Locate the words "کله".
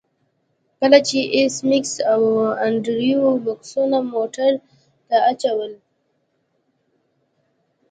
0.79-0.99